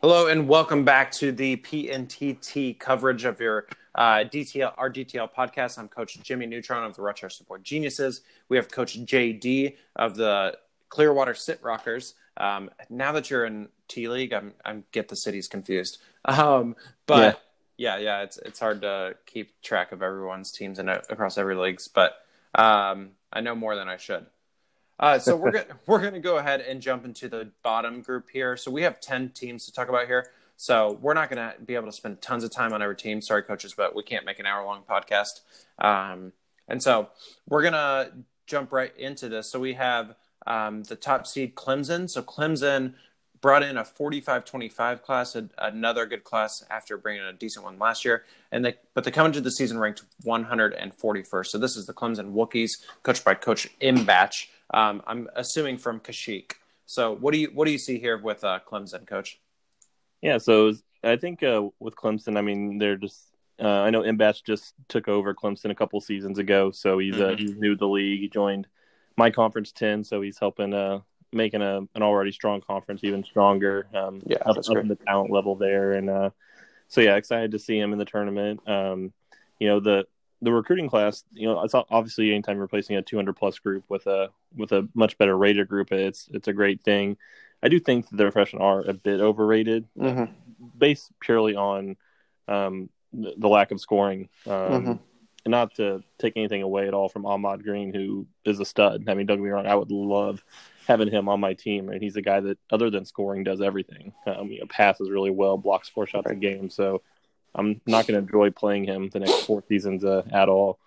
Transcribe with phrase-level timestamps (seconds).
[0.00, 3.66] Hello and welcome back to the PNTT coverage of your
[3.96, 5.76] uh, DTL, our DTL podcast.
[5.76, 8.20] I'm Coach Jimmy Neutron of the Rochester Sport Geniuses.
[8.48, 10.56] We have Coach JD of the
[10.88, 12.14] Clearwater Sit Rockers.
[12.36, 15.98] Um, now that you're in T League, I'm I get the cities confused.
[16.26, 16.76] Um,
[17.06, 17.40] but
[17.76, 17.96] yeah.
[17.96, 21.88] yeah, yeah, it's it's hard to keep track of everyone's teams and across every leagues.
[21.88, 22.12] But
[22.54, 24.26] um, I know more than I should.
[24.98, 28.56] Uh, so we're gonna we're gonna go ahead and jump into the bottom group here.
[28.56, 30.30] So we have ten teams to talk about here.
[30.56, 33.20] So we're not gonna be able to spend tons of time on every team.
[33.20, 35.40] Sorry, coaches, but we can't make an hour long podcast.
[35.78, 36.32] Um,
[36.66, 37.10] and so
[37.48, 38.10] we're gonna
[38.46, 39.50] jump right into this.
[39.50, 42.08] So we have um, the top seed Clemson.
[42.10, 42.94] So Clemson
[43.40, 48.24] brought in a 45-25 class, another good class after bringing a decent one last year.
[48.50, 51.46] And they, but they come into the season ranked 141st.
[51.46, 54.04] So this is the Clemson Wookiees, coached by Coach M.
[54.72, 56.52] Um, I'm assuming from Kashik.
[56.86, 59.40] So what do you what do you see here with uh, Clemson, Coach?
[60.22, 60.72] Yeah, so
[61.04, 63.24] I think uh, with Clemson, I mean they're just.
[63.60, 67.30] Uh, I know Mbatch just took over Clemson a couple seasons ago, so he's uh,
[67.30, 67.38] mm-hmm.
[67.38, 68.20] he's new to the league.
[68.20, 68.68] He joined
[69.16, 71.00] my conference ten, so he's helping uh,
[71.32, 73.88] making a an already strong conference even stronger.
[73.92, 76.30] Um, yeah, up, up the talent level there, and uh,
[76.86, 78.66] so yeah, excited to see him in the tournament.
[78.68, 79.12] Um,
[79.58, 80.06] you know the
[80.40, 84.06] the recruiting class, you know, it's obviously anytime you're replacing a 200 plus group with
[84.06, 87.16] a with a much better rated group, it's it's a great thing.
[87.62, 90.32] I do think that their freshmen are a bit overrated, mm-hmm.
[90.76, 91.96] based purely on
[92.46, 94.28] um, the, the, lack of scoring.
[94.46, 94.92] Um, mm-hmm.
[95.44, 99.04] And not to take anything away at all from Ahmad Green, who is a stud.
[99.08, 100.44] I mean, don't get me wrong, I would love
[100.86, 101.88] having him on my team.
[101.88, 104.12] And he's a guy that, other than scoring, does everything.
[104.26, 106.36] Um, you know, passes really well, blocks four shots right.
[106.36, 106.70] a game.
[106.70, 107.02] So
[107.54, 110.78] I'm not going to enjoy playing him the next four seasons uh, at all.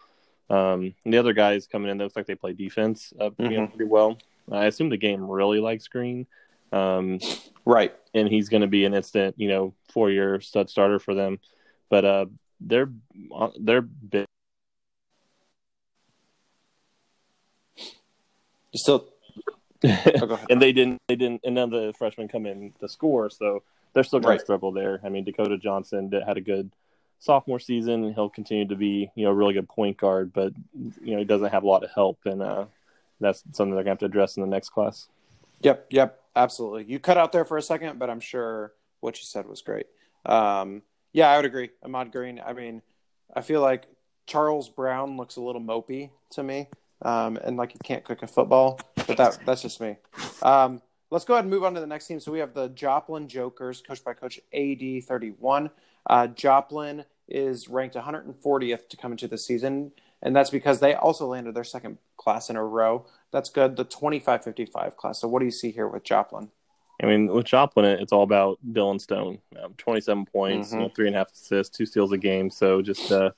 [0.49, 3.51] Um, the other guys coming in, looks like they play defense uh, mm-hmm.
[3.51, 4.17] you know, pretty well.
[4.51, 6.27] I assume the game really likes Green.
[6.71, 7.19] Um,
[7.65, 7.95] right.
[8.13, 11.39] And he's going to be an instant, you know, four year stud starter for them.
[11.89, 12.25] But uh,
[12.59, 12.89] they're
[13.59, 14.25] they're big.
[18.73, 19.09] Still,
[19.83, 23.29] oh, and they didn't they didn't and none of the freshmen come in to score,
[23.29, 24.39] so they're still going right.
[24.39, 24.99] to struggle there.
[25.03, 26.71] I mean, Dakota Johnson had a good
[27.19, 28.13] sophomore season.
[28.13, 30.53] He'll continue to be, you know, a really good point guard, but
[31.01, 32.65] you know, he doesn't have a lot of help, and uh,
[33.19, 35.07] that's something they're going to have to address in the next class.
[35.61, 36.85] Yep, yep, absolutely.
[36.85, 39.85] You cut out there for a second, but I'm sure what you said was great.
[40.25, 40.81] Um,
[41.13, 41.69] yeah, I would agree.
[41.83, 42.41] Ahmad Green.
[42.45, 42.81] I mean,
[43.35, 43.87] I feel like
[44.25, 46.67] Charles Brown looks a little mopey to me,
[47.01, 48.79] um, and like he can't cook a football.
[48.95, 49.97] But that that's just me.
[50.41, 52.21] Um, Let's go ahead and move on to the next team.
[52.21, 55.69] So we have the Joplin Jokers, coached by Coach AD31.
[56.09, 59.91] Uh, Joplin is ranked 140th to come into the season,
[60.21, 63.05] and that's because they also landed their second class in a row.
[63.31, 63.75] That's good.
[63.75, 65.19] The 25-55 class.
[65.19, 66.49] So what do you see here with Joplin?
[67.03, 69.39] I mean, with Joplin, it's all about Dylan Stone.
[69.61, 70.77] Um, 27 points, mm-hmm.
[70.77, 72.49] you know, three and a half assists, two steals a game.
[72.49, 73.31] So just, uh,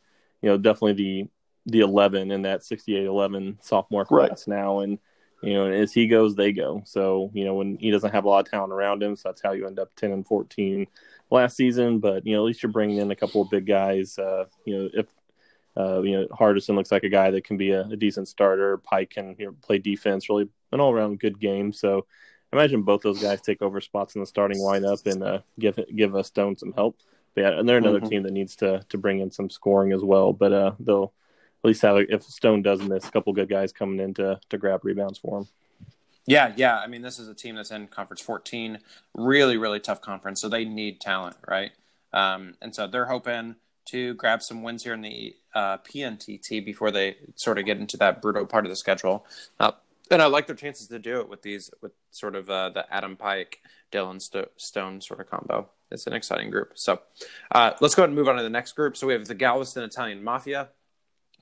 [0.44, 1.30] you know, definitely the
[1.66, 4.58] the 11 in that 68-11 sophomore class right.
[4.58, 4.80] now.
[4.82, 5.00] And–
[5.44, 6.82] you know, as he goes, they go.
[6.86, 9.42] So, you know, when he doesn't have a lot of talent around him, so that's
[9.42, 10.88] how you end up 10 and 14
[11.30, 12.00] last season.
[12.00, 14.18] But, you know, at least you're bringing in a couple of big guys.
[14.18, 15.08] Uh, you know, if,
[15.76, 18.78] uh, you know, Hardison looks like a guy that can be a, a decent starter.
[18.78, 21.74] Pike can you know, play defense, really an all around good game.
[21.74, 22.06] So,
[22.54, 26.16] imagine both those guys take over spots in the starting lineup and uh, give give
[26.16, 26.98] us Stone some help.
[27.36, 28.10] But yeah, and they're another mm-hmm.
[28.10, 30.32] team that needs to to bring in some scoring as well.
[30.32, 31.14] But uh, they'll
[31.68, 34.84] least have if Stone does miss a couple good guys coming in to to grab
[34.84, 35.48] rebounds for him.
[36.26, 36.80] Yeah, yeah.
[36.80, 38.80] I mean, this is a team that's in Conference 14,
[39.14, 40.40] really, really tough conference.
[40.40, 41.72] So they need talent, right?
[42.14, 46.92] Um, and so they're hoping to grab some wins here in the uh, PNTT before
[46.92, 49.26] they sort of get into that brutal part of the schedule.
[49.60, 49.72] Uh,
[50.10, 52.94] and I like their chances to do it with these, with sort of uh, the
[52.94, 53.60] Adam Pike,
[53.92, 55.70] Dylan St- Stone sort of combo.
[55.92, 56.72] It's an exciting group.
[56.76, 57.02] So
[57.52, 58.96] uh, let's go ahead and move on to the next group.
[58.96, 60.70] So we have the Galveston Italian Mafia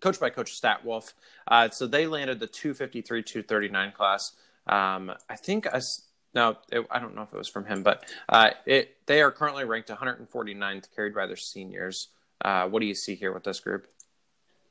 [0.01, 1.13] coached by Coach Statwolf.
[1.47, 4.33] Uh, so they landed the 253 239 class.
[4.67, 8.97] Um, I think it, I don't know if it was from him, but uh, it
[9.05, 12.09] they are currently ranked 149th, carried by their seniors.
[12.43, 13.87] Uh, what do you see here with this group?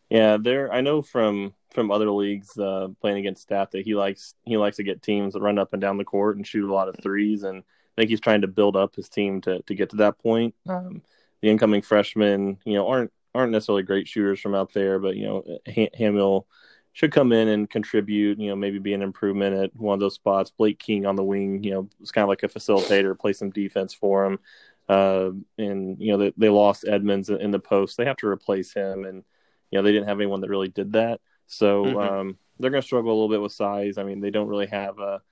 [0.08, 0.72] Yeah, there.
[0.72, 4.76] I know from from other leagues uh, playing against staff that he likes he likes
[4.76, 6.96] to get teams that run up and down the court and shoot a lot of
[7.00, 9.96] threes, and I think he's trying to build up his team to to get to
[9.96, 10.54] that point.
[10.69, 11.02] Um,
[11.43, 15.26] the incoming freshmen, you know, aren't aren't necessarily great shooters from out there, but you
[15.26, 15.58] know,
[15.94, 16.46] Hamill
[16.92, 18.38] should come in and contribute.
[18.38, 20.50] You know, maybe be an improvement at one of those spots.
[20.50, 23.50] Blake King on the wing, you know, was kind of like a facilitator, play some
[23.50, 24.38] defense for him.
[24.88, 27.96] Uh, and you know, they, they lost Edmonds in the post.
[27.96, 29.24] They have to replace him, and
[29.70, 31.20] you know, they didn't have anyone that really did that.
[31.46, 31.98] So mm-hmm.
[31.98, 33.98] um, they're going to struggle a little bit with size.
[33.98, 35.22] I mean, they don't really have a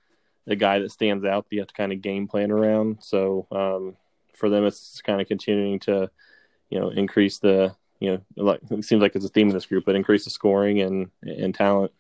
[0.49, 2.99] a guy that stands out that you have to kind of game plan around.
[3.01, 3.97] So um,
[4.35, 6.11] for them, it's kind of continuing to,
[6.71, 9.67] you know, increase the, you know, like it seems like it's a theme in this
[9.67, 11.93] group, but increase the scoring and and talent.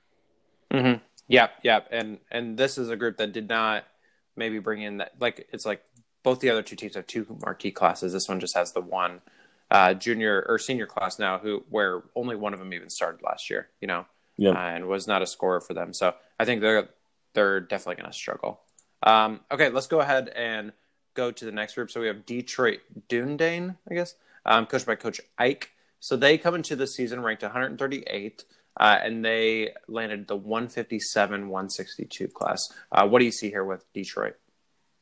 [0.72, 1.02] Mm-hmm.
[1.28, 1.88] Yep, yep.
[1.90, 3.84] And and this is a group that did not
[4.36, 5.82] maybe bring in that like it's like
[6.22, 8.12] both the other two teams have two marquee classes.
[8.12, 9.20] This one just has the one
[9.70, 13.50] uh, junior or senior class now who where only one of them even started last
[13.50, 13.68] year.
[13.80, 14.06] You know,
[14.36, 14.54] Yep.
[14.54, 15.92] uh, and was not a scorer for them.
[15.92, 16.88] So I think they're
[17.34, 18.60] they're definitely going to struggle.
[19.02, 20.72] Um, okay, let's go ahead and
[21.14, 21.90] go to the next group.
[21.90, 24.14] So we have Detroit Dundane, I guess,
[24.46, 25.70] um, coached by Coach Ike.
[26.00, 28.44] So they come into the season ranked 138,
[28.78, 32.60] uh, and they landed the 157 162 class.
[32.92, 34.36] Uh, what do you see here with Detroit?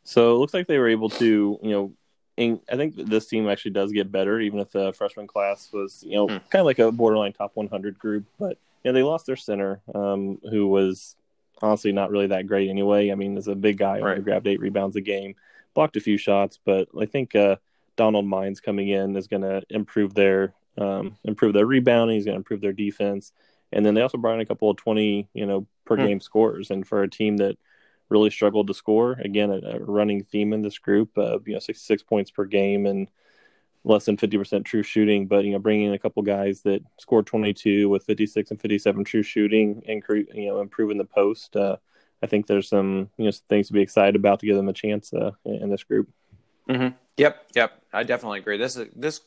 [0.05, 1.93] So it looks like they were able to, you know,
[2.37, 6.03] in, I think this team actually does get better, even if the freshman class was,
[6.07, 6.37] you know, Hmm.
[6.51, 8.25] kind of like a borderline top 100 group.
[8.39, 11.17] But you know, they lost their center, um, who was
[11.61, 13.11] honestly not really that great anyway.
[13.11, 14.23] I mean, as a big guy, Right.
[14.23, 15.35] grabbed eight rebounds a game,
[15.75, 17.57] blocked a few shots, but I think uh,
[17.97, 22.17] Donald Mines coming in is going to improve their um, improve their rebounding.
[22.17, 23.33] He's going to improve their defense,
[23.73, 26.07] and then they also brought in a couple of 20, you know, per Hmm.
[26.07, 26.71] game scores.
[26.71, 27.57] And for a team that
[28.09, 29.13] really struggled to score.
[29.13, 31.17] Again, a, a running theme in this group.
[31.19, 33.09] Uh, you know, 66 points per game and
[33.85, 35.27] less than 50% true shooting.
[35.27, 39.05] But you know, bringing in a couple guys that scored 22 with 56 and 57
[39.05, 41.57] true shooting, incre- you know, improving the post.
[41.57, 41.77] Uh,
[42.23, 44.69] I think there's some you know some things to be excited about to give them
[44.69, 46.09] a chance uh, in, in this group.
[46.69, 46.97] Mm-hmm.
[47.17, 47.83] Yep, yep.
[47.93, 48.57] I definitely agree.
[48.57, 49.21] This is this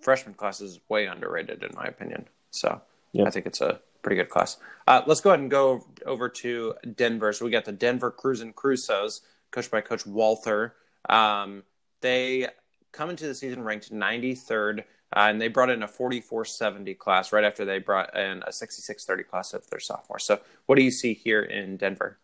[0.00, 2.26] freshman class is way underrated in my opinion.
[2.50, 2.80] So.
[3.26, 4.58] I think it's a pretty good class.
[4.86, 7.32] Uh, let's go ahead and go over to Denver.
[7.32, 10.74] So we got the Denver Cruising Crusoes, coached by Coach Walther.
[11.08, 11.64] Um,
[12.00, 12.48] they
[12.92, 17.44] come into the season ranked 93rd, uh, and they brought in a 4470 class right
[17.44, 20.18] after they brought in a 6630 class of their sophomore.
[20.18, 22.18] So what do you see here in Denver?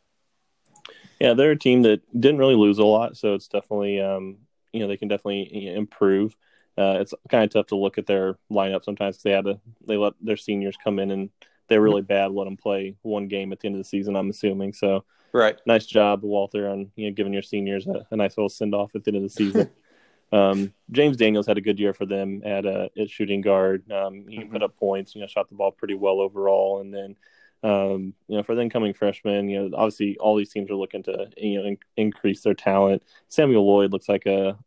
[1.20, 4.36] Yeah, they're a team that didn't really lose a lot, so it's definitely um,
[4.72, 6.36] you know they can definitely improve.
[6.76, 9.60] Uh, it's kind of tough to look at their lineup sometimes because they had to
[9.86, 11.30] they let their seniors come in and
[11.68, 12.32] they're really bad.
[12.32, 14.16] Let them play one game at the end of the season.
[14.16, 15.04] I'm assuming so.
[15.32, 15.58] Right.
[15.66, 18.94] Nice job, Walter, on you know giving your seniors a, a nice little send off
[18.94, 19.70] at the end of the season.
[20.32, 23.90] um, James Daniels had a good year for them at uh, at shooting guard.
[23.90, 24.50] Um, he Mhm.
[24.52, 25.14] put up points.
[25.14, 27.16] You know, shot the ball pretty well overall, and then
[27.62, 31.02] um, you know, for the incoming freshmen, you know, obviously all these teams are looking
[31.04, 33.02] to, you know, in- increase their talent.
[33.28, 34.58] Samuel Lloyd looks like a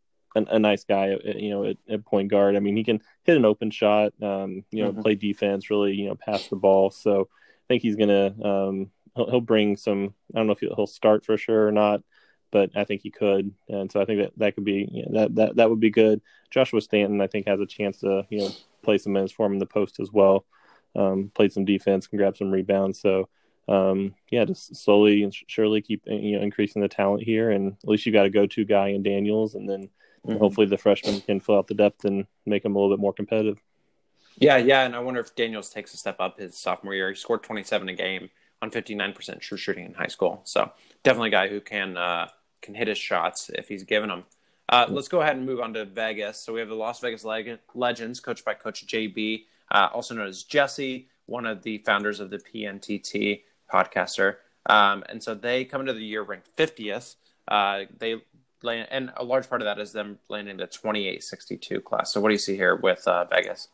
[0.46, 2.56] a, a nice guy, uh, you know, at, at point guard.
[2.56, 5.02] I mean, he can hit an open shot, um, you know, Mhm.
[5.02, 6.90] play defense, really, you know, pass the ball.
[6.90, 10.14] So I think he's gonna, um, he'll, he'll bring some.
[10.34, 12.02] I don't know if he'll, he'll start for sure or not,
[12.50, 15.20] but I think he could, and so I think that that could be you know,
[15.20, 16.20] that that that would be good.
[16.50, 18.50] Joshua Stanton, I think, has a chance to, you know,
[18.82, 20.46] play some minutes for him in the post as well
[20.96, 23.00] um, played some defense, can grab some rebounds.
[23.00, 23.28] So,
[23.68, 27.88] um, yeah, just slowly and surely keep you know increasing the talent here, and at
[27.88, 29.90] least you got a go-to guy in Daniels, and then
[30.26, 30.38] Mhm.
[30.38, 33.12] hopefully the freshmen can fill out the depth and make them a little bit more
[33.12, 33.58] competitive.
[34.36, 37.08] Yeah, yeah, and I wonder if Daniels takes a step up his sophomore year.
[37.08, 38.30] He scored 27 a game
[38.62, 40.42] on 59% true shooting in high school.
[40.44, 40.72] So
[41.02, 42.28] definitely a guy who can uh,
[42.62, 44.24] can hit his shots if he's given them.
[44.68, 46.38] Uh, let's go ahead and move on to Vegas.
[46.38, 50.26] So we have the Las Vegas Leg- Legends, coached by Coach JB, uh, also known
[50.28, 53.42] as Jesse, one of the founders of the PNTT
[53.72, 54.36] podcaster.
[54.66, 57.16] Um, and so they come into the year ranked 50th.
[57.46, 58.16] Uh, they
[58.62, 62.12] land, and a large part of that is them landing the 2862 class.
[62.12, 63.68] So what do you see here with uh, Vegas?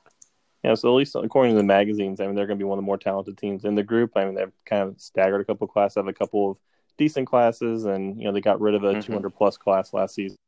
[0.63, 2.79] Yeah, so at least according to the magazines, I mean they're going to be one
[2.79, 4.13] of the more talented teams in the group.
[4.17, 6.59] I mean they've kind of staggered a couple of classes, have a couple of
[6.97, 9.05] decent classes, and you know they got rid of a Mhm.
[9.05, 10.39] 200 plus class last season.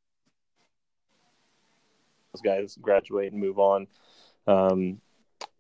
[2.33, 3.87] Those guys graduate and move on,
[4.47, 5.01] um,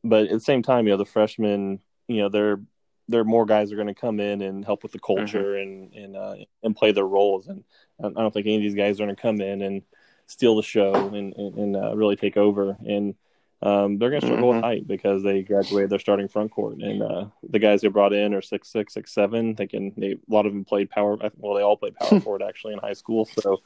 [0.05, 2.61] but at the same time, you know the freshmen, you know they're
[3.09, 5.93] there are more guys are going to come in and help with the culture and
[5.95, 7.47] and uh, and play their roles.
[7.49, 7.65] And
[8.03, 9.83] I don't think any of these guys are going to come in and
[10.27, 12.77] steal the show and and, and uh, really take over.
[12.87, 13.15] And
[13.63, 14.55] um, they're going to struggle Mhm.
[14.57, 16.77] with height because they graduated their starting front court.
[16.79, 19.55] And uh, the guys they brought in are six six six seven.
[19.55, 21.17] They can they a lot of them played power.
[21.37, 23.25] Well, they all played power forward actually in high school.
[23.25, 23.63] So.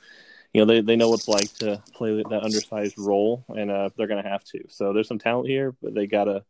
[0.53, 3.91] You know they, they know what it's like to play that undersized role, and uh,
[3.97, 4.59] they're going to have to.
[4.67, 6.43] So there's some talent here, but they gotta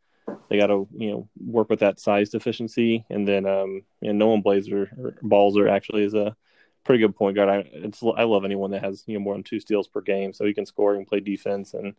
[0.48, 4.42] they got to you know work with that size deficiency, and then um, and Nolan
[4.42, 6.36] Blazer or Balzer actually is a
[6.84, 7.48] pretty good point guard.
[7.48, 10.32] I it's I love anyone that has you know more than two steals per game,
[10.32, 11.94] so he can score and play defense, and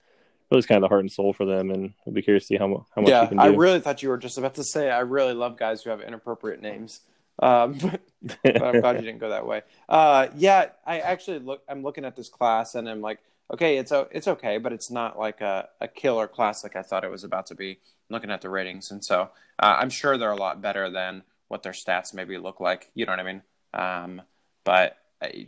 [0.51, 1.71] really is kind of the heart and soul for them.
[1.71, 3.41] And I'll be curious to see how how much he Yeah, can do.
[3.41, 6.01] I really thought you were just about to say I really love guys who have
[6.01, 7.01] inappropriate names.
[7.39, 8.01] Um, but,
[8.57, 9.63] but I'm glad you didn't go that way.
[9.89, 11.63] Uh, yeah, I actually look.
[11.67, 13.19] I'm looking at this class and I'm like,
[13.51, 17.03] okay, it's it's okay, but it's not like a, a killer class like I thought
[17.03, 17.79] it was about to be.
[18.11, 21.63] Looking at the ratings, and so uh, I'm sure they're a lot better than what
[21.63, 22.91] their stats maybe look like.
[22.93, 23.41] You know what I mean?
[23.73, 24.21] Um,
[24.65, 25.47] but I,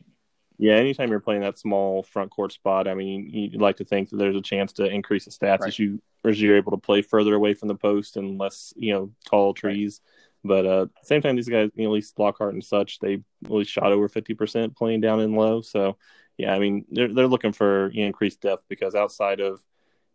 [0.60, 4.10] Yeah, anytime you're playing that small front court spot, I mean, you'd like to think
[4.10, 5.68] that there's a chance to increase the stats Right.
[5.68, 8.94] as you as you're able to play further away from the post and less, you
[8.94, 10.00] know, tall trees.
[10.44, 13.16] But uh, same time, these guys, you know, at least Lockhart and such, they
[13.46, 15.62] at least shot over fifty percent playing down in low.
[15.62, 15.98] So
[16.38, 19.62] yeah, I mean, they're they're looking for you know, increased depth because outside of,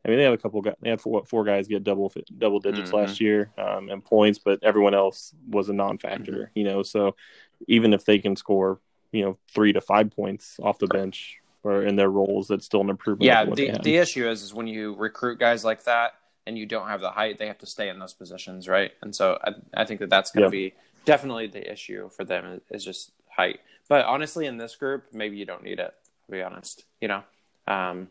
[0.04, 2.60] I mean, they have a couple guys, they had four, four guys get double double
[2.60, 2.94] digits Mhm.
[2.94, 6.42] last year um, in points, but everyone else was a non-factor, Mm-hmm.
[6.58, 6.82] you know.
[6.82, 7.16] So
[7.66, 8.80] even if they can score,
[9.12, 12.80] you know, three to five points off the bench or in their roles, that's still
[12.80, 13.26] an improvement.
[13.26, 16.14] Yeah, over what they the the issue is is when you recruit guys like that
[16.46, 18.92] and you don't have the height, they have to stay in those positions, right?
[19.02, 20.74] And so I, I think that that's going to be
[21.04, 23.60] definitely the issue for them is just height.
[23.88, 25.92] But honestly, in this group, maybe you don't need it.
[26.26, 27.22] To be honest, you know.
[27.66, 28.08] Um,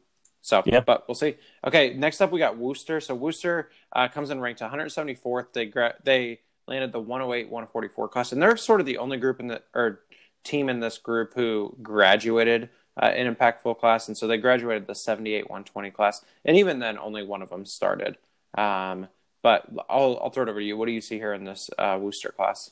[0.48, 0.80] so, Yeah.
[0.80, 1.36] but we'll see.
[1.66, 3.02] Okay, next up we got Worcester.
[3.02, 5.52] So Worcester uh, comes in ranked 174th.
[5.52, 9.42] They gra- they landed the 108 144 class, and they're sort of the only group
[9.42, 10.04] in the or
[10.46, 12.70] team in this group who graduated
[13.02, 16.98] uh, an impactful class, and so they graduated the 78 120 class, and even then,
[16.98, 18.18] only one of them started.
[18.58, 19.10] Um,
[19.44, 20.78] but I'll I'll throw it over to you.
[20.78, 22.72] What do you see here in this uh, Worcester class?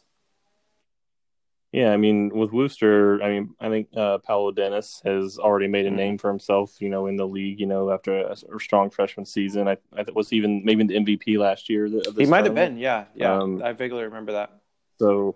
[1.75, 5.85] Yeah, I mean, with Worcester, I mean, I think uh, Paolo Dennis has already made
[5.85, 5.95] a Mhm.
[5.95, 7.59] name for himself, you know, in the league.
[7.59, 11.37] You know, after a, a strong freshman season, I, I was even maybe the MVP
[11.37, 11.87] last year.
[11.87, 13.37] Of He might have been, yeah, yeah.
[13.37, 14.51] Um, I vaguely remember that.
[14.99, 15.35] So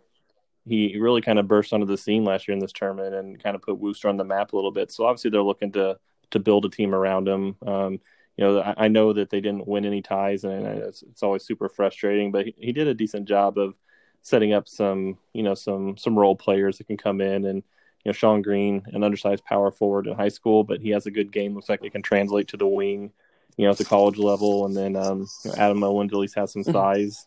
[0.65, 3.57] he really kind of burst onto the scene last year in this tournament and kind
[3.57, 4.93] of put Worcester on the map a little bit.
[4.93, 5.99] So obviously they're looking to
[6.31, 7.57] to build a team around him.
[7.67, 7.99] Um,
[8.37, 11.43] you know, I, I know that they didn't win any ties, and it's, it's always
[11.43, 12.31] super frustrating.
[12.31, 13.77] But he, he did a decent job of
[14.21, 17.63] setting up some, you know, some some role players that can come in and.
[18.05, 21.11] You know, Sean Green, an undersized power forward in high school, but he has a
[21.11, 21.53] good game.
[21.53, 23.11] Looks like it can translate to the wing,
[23.57, 24.65] you know, at the college level.
[24.65, 27.25] And then um, you know, Adam Owens at least has some size.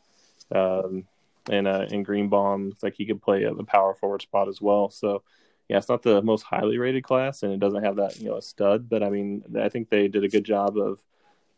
[0.50, 1.04] Um,
[1.50, 4.60] and uh, and Greenbaum, it's like he could play a, a power forward spot as
[4.60, 4.90] well.
[4.90, 5.22] So
[5.68, 8.36] yeah, it's not the most highly rated class, and it doesn't have that you know
[8.36, 8.88] a stud.
[8.88, 11.00] But I mean, I think they did a good job of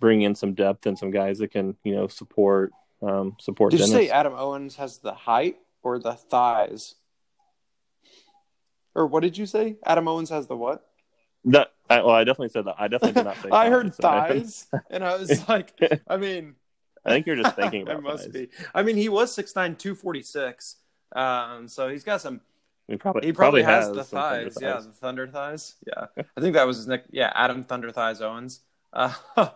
[0.00, 3.70] bringing in some depth and some guys that can you know support um, support.
[3.70, 6.94] Did you say Adam Owens has the height or the thighs?
[8.94, 9.76] Or what did you say?
[9.84, 10.86] Adam Owens has the what?
[11.46, 11.72] that?
[11.90, 12.76] I, well, I definitely said that.
[12.78, 13.48] I definitely did not say.
[13.52, 14.66] I heard thighs.
[14.70, 15.72] thighs, and I was like,
[16.08, 16.54] I mean,
[17.04, 18.32] I think you're just thinking about it must thighs.
[18.32, 18.48] be.
[18.74, 20.76] I mean, he was 6'9", 246.
[21.14, 22.40] Um, so he's got some.
[22.88, 24.62] He probably He probably, has, has the thunder thighs.
[24.62, 25.74] Yeah, the thunder thighs.
[25.86, 27.04] Yeah, I think that was his nick.
[27.10, 28.60] Yeah, Adam Thunder Thighs Owens.
[28.94, 29.12] Uh,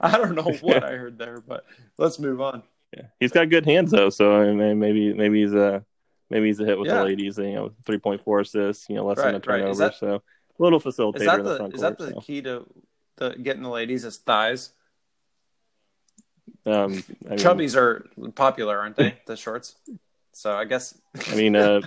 [0.00, 1.64] I don't know what I heard there, but
[1.98, 2.62] let's move on.
[2.96, 3.04] Yeah.
[3.20, 5.84] He's got good hands though, so I mean, maybe maybe he's a
[6.30, 6.98] maybe he's a hit with Yeah.
[7.00, 7.38] the ladies.
[7.38, 9.58] You know, three point four assists, you know, less than a Right, right.
[9.60, 9.78] turnover.
[9.78, 12.08] That- so a little facilitator Is that in the, the is that court.
[12.10, 12.20] the so.
[12.20, 12.66] key to
[13.16, 14.72] the getting the ladies is thighs?
[16.64, 19.18] Um, I mean, Chubbies are popular, aren't they?
[19.26, 19.76] The shorts.
[20.32, 20.96] So I guess.
[21.30, 21.80] I mean, uh,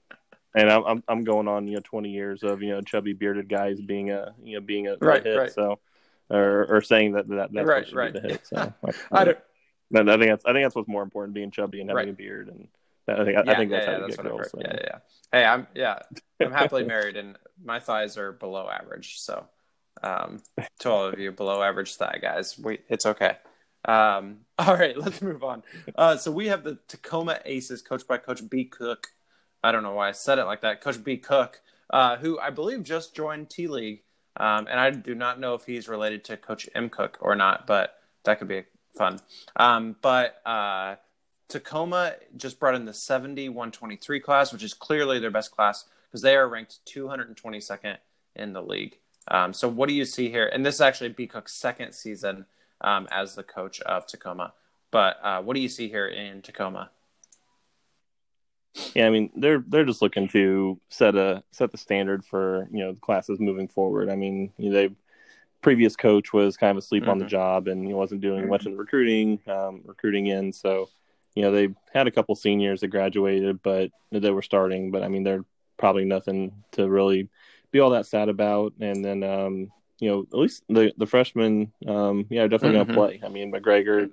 [0.54, 3.80] and I'm I'm going on you know 20 years of you know chubby bearded guys
[3.80, 5.36] being a you know being a, a Right, hit.
[5.38, 5.52] right.
[5.52, 5.78] So
[6.30, 8.14] or or saying that that that's Right, right.
[8.14, 8.46] hit.
[8.46, 8.72] So
[9.12, 9.38] I don't.
[9.94, 12.08] I think that's I think that's what's more important, being chubby and having Right.
[12.08, 12.68] a beard, and
[13.08, 14.50] I think I, Yeah, I think that's yeah, how yeah, you that's get girls.
[14.50, 14.58] so.
[14.60, 14.98] Yeah, yeah, yeah.
[15.32, 15.98] Hey, I'm yeah,
[16.40, 19.18] I'm happily married, and my thighs are below average.
[19.18, 19.46] So,
[20.02, 20.42] um,
[20.80, 23.36] to all of you below average thigh guys, we it's okay.
[23.84, 25.62] Um, all right, let's move on.
[25.96, 29.08] Uh, so we have the Tacoma Aces, coached by Coach B Cook.
[29.62, 30.80] I don't know why I said it like that.
[30.80, 31.60] Coach B Cook,
[31.90, 34.02] uh, who I believe just joined T League,
[34.36, 37.66] um, and I do not know if he's related to Coach M Cook or not,
[37.66, 38.64] but that could be
[38.96, 39.18] fun.
[39.56, 40.96] Um, but uh,
[41.48, 46.22] Tacoma just brought in the 70 123 class, which is clearly their best class because
[46.22, 47.98] they are ranked 222nd
[48.34, 48.98] in the league.
[49.28, 50.46] Um, so, what do you see here?
[50.46, 52.46] And this is actually B Cook's second season
[52.80, 54.54] um, as the coach of Tacoma.
[54.90, 56.90] But uh, what do you see here in Tacoma?
[58.94, 62.78] Yeah, I mean they're they're just looking to set a set the standard for you
[62.80, 64.08] know the classes moving forward.
[64.10, 64.90] I mean you know, they
[65.62, 67.28] previous coach was kind of asleep on the Mhm.
[67.28, 70.52] job and he wasn't doing much in the recruiting, um, recruiting in.
[70.52, 70.88] So
[71.34, 74.90] you know they had a couple seniors that graduated, but they were starting.
[74.90, 75.44] But I mean they're
[75.78, 77.28] probably nothing to really
[77.70, 78.72] be all that sad about.
[78.80, 82.84] And then um, you know at least the the freshmen, um, yeah, definitely Mhm.
[82.84, 83.20] going to play.
[83.24, 84.10] I mean McGregor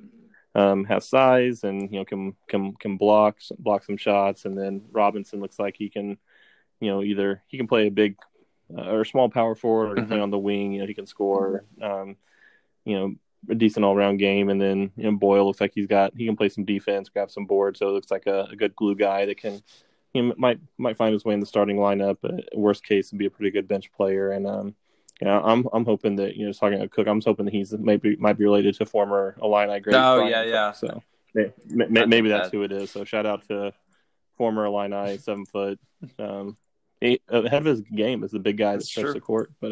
[0.55, 4.83] um, has size and you know can can can block block some shots, and then
[4.91, 6.17] Robinson looks like he can,
[6.79, 8.15] you know, either he can play a big
[8.75, 10.73] uh, or small power forward, or play on the wing.
[10.73, 12.17] You know, he can score, um,
[12.85, 13.15] you know,
[13.49, 16.25] a decent all round game, and then you know Boyle looks like he's got he
[16.25, 18.95] can play some defense, grab some boards, so it looks like a, a good glue
[18.95, 19.61] guy that can.
[20.11, 22.17] He might might find his way in the starting lineup.
[22.21, 24.75] But worst case, would be a pretty good bench player, and um,
[25.21, 27.73] yeah, I'm I'm hoping that you know, just talking about Cook, I'm hoping that he's
[27.73, 29.95] maybe might be related to former Illini great.
[29.95, 30.51] Oh, Brian yeah, Cook.
[30.51, 30.71] yeah.
[30.71, 32.91] So may- may- think maybe that's that- who it is.
[32.91, 33.73] So shout out to
[34.37, 35.79] former Illini seven foot
[36.17, 36.57] um,
[37.01, 39.51] ahead of his game as the big guy that stretches the court.
[39.59, 39.71] But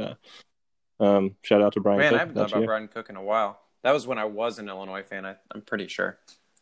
[0.99, 1.99] uh, um, shout out to Brian.
[1.99, 2.67] Man, Cook, I haven't thought about you.
[2.67, 3.59] Brian Cook in a while.
[3.83, 5.25] That was when I was an Illinois fan.
[5.25, 6.17] I, am pretty sure.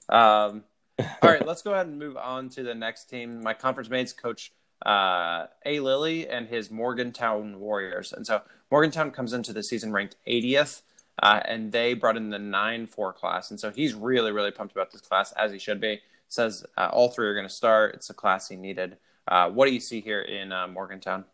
[0.09, 0.63] Um,
[0.99, 3.41] all right, let's go ahead and move on to the next team.
[3.41, 4.51] My conference mates, Coach
[4.85, 5.79] uh, A.
[5.79, 8.13] Lilly and his Morgantown Warriors.
[8.13, 8.41] And so
[8.71, 10.81] Morgantown comes into the season ranked 80th,
[11.21, 13.51] uh, and they brought in the 9 4 class.
[13.51, 16.01] And so he's really, really pumped about this class, as he should be.
[16.27, 17.93] Says uh, all three are going to start.
[17.95, 18.97] It's a class he needed.
[19.27, 21.25] Uh, what do you see here in uh, Morgantown?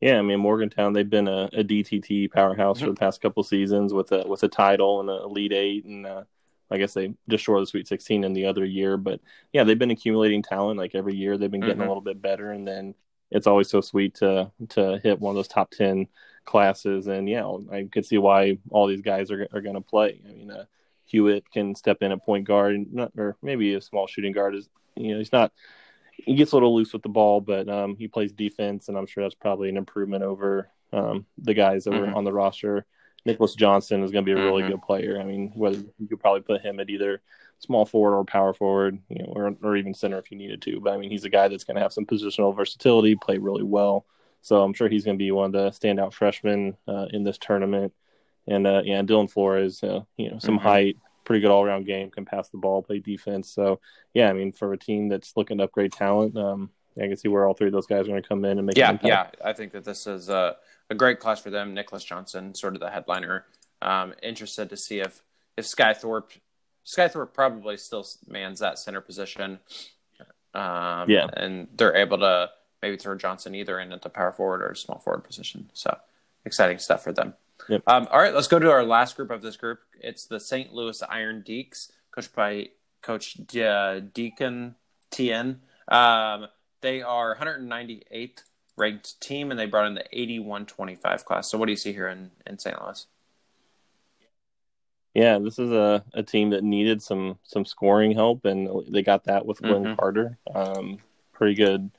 [0.00, 0.92] Yeah, I mean Morgantown.
[0.92, 4.48] They've been a, a DTT powerhouse for the past couple seasons with a with a
[4.48, 6.22] title and a Elite Eight, and uh,
[6.70, 8.96] I guess they just short of the Sweet 16 in the other year.
[8.96, 9.20] But
[9.52, 10.78] yeah, they've been accumulating talent.
[10.78, 11.84] Like every year, they've been getting mm-hmm.
[11.84, 12.94] a little bit better, and then
[13.30, 16.06] it's always so sweet to to hit one of those top ten
[16.44, 17.06] classes.
[17.06, 20.20] And yeah, I could see why all these guys are are going to play.
[20.28, 20.64] I mean, uh,
[21.04, 24.54] Hewitt can step in at point guard, not, or maybe a small shooting guard.
[24.54, 25.52] Is you know he's not
[26.12, 29.06] he gets a little loose with the ball, but um, he plays defense, and I'm
[29.06, 32.10] sure that's probably an improvement over um, the guys that mm-hmm.
[32.10, 32.86] were on the roster.
[33.24, 34.72] Nicholas Johnson is going to be a really mm-hmm.
[34.72, 35.20] good player.
[35.20, 37.20] I mean, whether you could probably put him at either
[37.58, 40.80] small forward or power forward, you know, or, or even center if you needed to.
[40.80, 43.62] But I mean, he's a guy that's going to have some positional versatility, play really
[43.62, 44.06] well.
[44.42, 47.38] So I'm sure he's going to be one of the standout freshmen uh, in this
[47.38, 47.92] tournament.
[48.46, 50.68] And uh, yeah, Dylan Flores, uh, you know, some mm-hmm.
[50.68, 53.52] height, pretty good all around game, can pass the ball, play defense.
[53.52, 53.80] So
[54.14, 57.28] yeah, I mean, for a team that's looking to upgrade talent, um, I can see
[57.28, 58.76] where all three of those guys are going to come in and make.
[58.76, 60.56] Yeah, yeah, I think that this is a,
[60.90, 61.74] a great class for them.
[61.74, 63.44] Nicholas Johnson, sort of the headliner.
[63.80, 65.22] Um, interested to see if
[65.56, 66.38] if Skythorpe,
[66.88, 69.58] Skythorpe probably still mans that center position.
[70.54, 74.62] Um, yeah, and they're able to maybe throw Johnson either in at the power forward
[74.62, 75.70] or small forward position.
[75.74, 75.96] So
[76.46, 77.34] exciting stuff for them.
[77.68, 77.82] Yep.
[77.86, 79.80] Um, all right, let's go to our last group of this group.
[80.00, 80.72] It's the St.
[80.72, 82.70] Louis Iron Deeks, coached by
[83.02, 84.76] Coach De- Deacon
[85.10, 85.60] Tien.
[85.88, 86.46] Um,
[86.80, 88.44] they are 198th
[88.76, 91.50] ranked team, and they brought in the 81-25 class.
[91.50, 92.80] So, what do you see here in, in St.
[92.80, 93.06] Louis?
[95.14, 99.24] Yeah, this is a, a team that needed some some scoring help, and they got
[99.24, 99.94] that with Glenn mm-hmm.
[99.94, 100.38] Carter.
[100.54, 100.98] Um,
[101.32, 101.90] pretty good,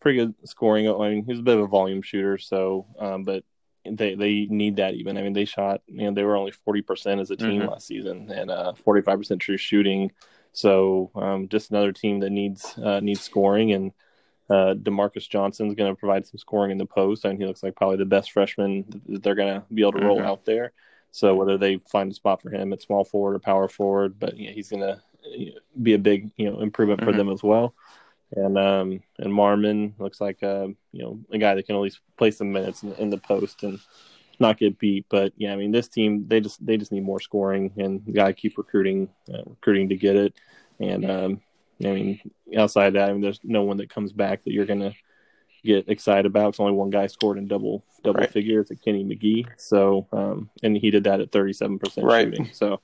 [0.00, 0.88] pretty good scoring.
[0.88, 3.44] I mean, he's a bit of a volume shooter, so um, but
[3.84, 5.16] they they need that even.
[5.16, 7.68] I mean, they shot you know they were only forty percent as a team mm-hmm.
[7.68, 10.10] last season and uh, forty five percent true shooting.
[10.52, 13.92] So um, just another team that needs uh, needs scoring and.
[14.48, 17.74] Uh, Demarcus Johnson's going to provide some scoring in the post, and he looks like
[17.74, 20.26] probably the best freshman that they're going to be able to roll mm-hmm.
[20.28, 20.72] out there.
[21.16, 24.36] So whether they find a spot for him at small forward or power forward, but
[24.36, 25.00] yeah, he's going to
[25.82, 27.10] be a big you know improvement mm-hmm.
[27.10, 27.74] for them as well
[28.32, 32.00] and um and Marmon looks like uh you know a guy that can at least
[32.16, 33.78] play some minutes in, in, the post and
[34.38, 35.06] not get beat.
[35.08, 38.26] But yeah, I mean this team they just they just need more scoring and got
[38.26, 40.34] to keep recruiting uh, recruiting to get it.
[40.80, 41.40] And um
[41.84, 42.20] I mean
[42.56, 44.94] outside that, I mean there's no one that comes back that you're gonna
[45.66, 46.50] get excited about.
[46.50, 48.30] It's only one guy scored in double double right.
[48.30, 49.46] figures at Kenny McGee.
[49.56, 52.26] So um and he did that at 37 percent right.
[52.26, 52.50] shooting.
[52.52, 52.80] So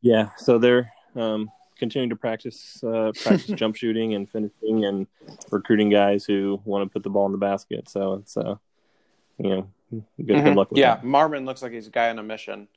[0.00, 5.06] yeah, so they're um continuing to practice uh, practice jump shooting and finishing and
[5.50, 7.88] recruiting guys who want to put the ball in the basket.
[7.88, 8.56] So it's uh,
[9.38, 10.44] you know, good, mm-hmm.
[10.44, 11.04] good luck with yeah, that.
[11.04, 12.68] Marmon looks like he's a guy on a mission.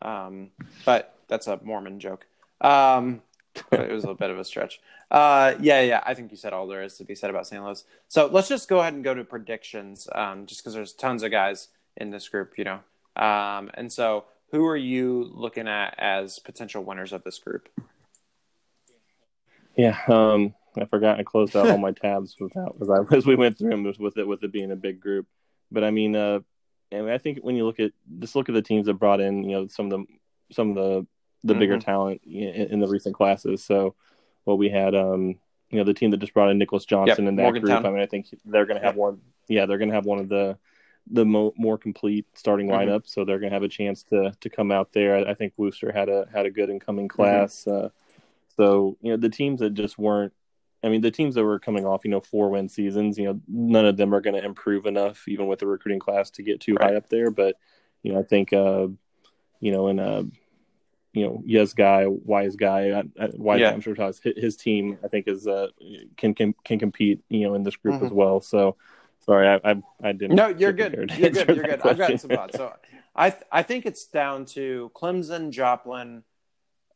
[0.00, 0.50] Um,
[0.84, 2.26] but that's a Mormon joke.
[2.60, 3.22] Um,
[3.80, 4.80] it was a bit of a stretch.
[5.10, 7.62] Uh, yeah, yeah, I think you said all there is to be said about St.
[7.62, 7.84] Louis.
[8.08, 11.30] So let's just go ahead and go to predictions, um, just because there's tons of
[11.30, 12.80] guys in this group, you know.
[13.16, 17.68] Um, and so, who are you looking at as potential winners of this group?
[19.76, 23.36] Yeah, um, I forgot I closed out all my tabs without as, I, as we
[23.36, 25.26] went through them with it with it being a big group.
[25.70, 26.40] But I mean, uh,
[26.90, 29.44] and I think when you look at just look at the teams that brought in,
[29.44, 30.04] you know, some of the
[30.54, 31.06] some of the
[31.44, 31.60] the mm-hmm.
[31.60, 33.64] bigger talent in, in, the recent classes.
[33.64, 33.94] So,
[34.44, 35.36] well, we had, um,
[35.70, 37.82] you know, the team that just brought in Nicholas Johnson yep, in that Morgantown.
[37.82, 37.86] group.
[37.86, 39.00] I mean, I think they're going to have yep.
[39.00, 39.20] one.
[39.48, 40.56] Yeah, they're going to have one of the
[41.10, 42.88] the mo- more complete starting mm-hmm.
[42.88, 45.16] lineup, so they're going to have a chance to to come out there.
[45.16, 47.22] I, I, think Worcester had a had a good incoming mm-hmm.
[47.22, 47.64] class.
[47.66, 47.86] Mm-hmm.
[47.86, 47.88] Uh,
[48.56, 50.32] so, you know, the teams that just weren't,
[50.84, 53.40] I mean, the teams that were coming off, you know, four win seasons, you know,
[53.48, 56.60] none of them are going to improve enough, even with the recruiting class, to get
[56.60, 56.90] too right.
[56.90, 57.30] high up there.
[57.30, 57.56] But,
[58.02, 58.88] you know, I think, uh,
[59.60, 60.24] you know, in a,
[61.12, 63.02] you know, yes guy, wise guy,
[63.34, 63.70] wise yeah.
[63.70, 65.68] I'm sure his, his team, I think, is uh,
[66.16, 68.06] can can can compete, you know, in this group mm-hmm.
[68.06, 68.40] as well.
[68.40, 68.76] So,
[69.26, 70.36] sorry, I I, I didn't.
[70.36, 71.12] No, you're good.
[71.16, 71.48] You're good.
[71.48, 71.82] You're good.
[71.82, 72.56] I've got some thoughts.
[72.56, 72.72] So,
[73.14, 76.22] I th- I think it's down to Clemson, Joplin,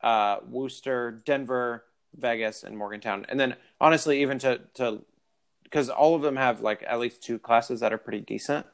[0.03, 1.85] uh, Worcester, Denver,
[2.17, 3.27] Vegas, and Morgantown.
[3.29, 5.05] And then honestly, even to to
[5.63, 8.67] because all of them have like at least two classes that are pretty decent.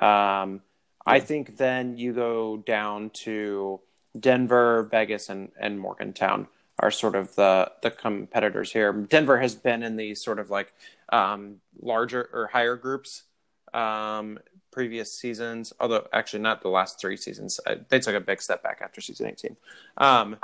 [0.00, 0.62] Um,
[1.04, 3.80] I think then you go down to
[4.18, 6.48] Denver, Vegas, and and Morgantown.
[6.78, 8.92] are sort of the the competitors here.
[8.92, 10.72] Denver has been in these sort of like
[11.10, 13.24] um, larger or higher groups
[13.72, 14.38] um,
[14.70, 17.60] previous seasons, although actually not the last three seasons.
[17.88, 19.56] They took a big step back after season 18.
[19.96, 20.36] Um,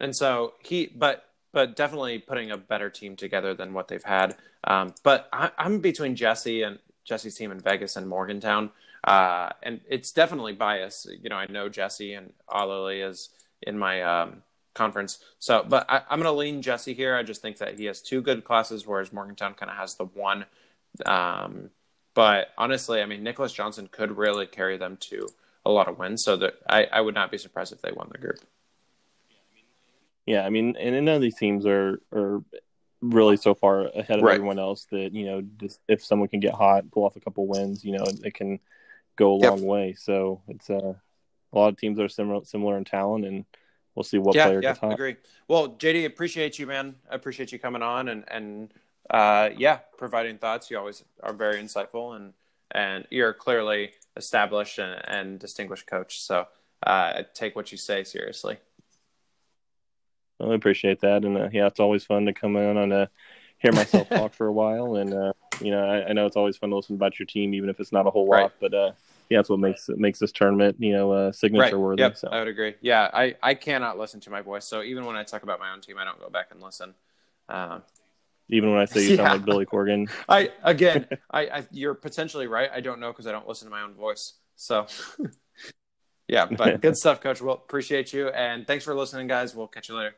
[0.00, 4.36] and so he, but but definitely putting a better team together than what they've had.
[4.64, 8.72] Um, but I, am between Jesse and Jesse's team in Vegas and Morgantown,
[9.06, 11.06] uh, and it's definitely bias.
[11.22, 13.30] You know, I know Jesse and Alali is
[13.62, 14.42] in my um,
[14.74, 17.14] conference, so but I, am going to lean Jesse here.
[17.14, 20.06] I just think that he has two good classes, whereas Morgantown kind of has the
[20.06, 20.46] one.
[21.04, 21.70] Um,
[22.14, 25.28] but honestly, I mean, Nicholas Johnson could really carry them to
[25.64, 28.08] a lot of wins, so that I, I would not be surprised if they won
[28.10, 28.40] the group.
[30.26, 32.42] Yeah, I mean, and none of these teams are are
[33.00, 34.34] really so far ahead of right.
[34.34, 37.46] everyone else that you know, just if someone can get hot, pull off a couple
[37.46, 38.58] wins, you know, it can
[39.16, 39.50] go a yep.
[39.50, 39.94] long way.
[39.98, 40.94] So it's uh,
[41.52, 43.44] a lot of teams are similar similar in talent, and
[43.94, 44.92] we'll see what yeah, player yeah, gets hot.
[44.92, 45.16] agree.
[45.48, 46.96] Well, JD, appreciate you, man.
[47.10, 48.72] I appreciate you coming on and and
[49.10, 50.70] uh, yeah, providing thoughts.
[50.70, 52.32] You always are very insightful, and
[52.70, 56.20] and you're clearly established and, and distinguished coach.
[56.20, 56.46] So
[56.84, 58.58] uh, take what you say seriously.
[60.38, 63.06] Well, I appreciate that, and uh, yeah, it's always fun to come in and uh,
[63.58, 66.56] hear myself talk for a while, and uh, you know, I, I, know it's always
[66.56, 68.36] fun to listen about your team, even if it's not a whole lot.
[68.36, 68.50] Right.
[68.60, 68.92] But uh,
[69.28, 71.78] yeah, that's what makes it makes this tournament, you know, uh, signature right.
[71.78, 72.02] worthy.
[72.02, 72.28] Yep, so.
[72.28, 72.74] I would agree.
[72.80, 75.72] Yeah, I I cannot listen to my voice, so even when I talk about my
[75.72, 76.94] own team, I don't go back and listen.
[77.48, 77.80] Uh,
[78.48, 79.16] even when I say you yeah.
[79.16, 82.70] sound like Billy Corgan, I again, I, I you're potentially right.
[82.72, 84.34] I don't know because I don't listen to my own voice.
[84.56, 84.86] So.
[86.28, 87.40] Yeah, but good stuff, Coach.
[87.40, 88.30] Well, appreciate you.
[88.30, 89.54] And thanks for listening, guys.
[89.54, 90.16] We'll catch you later.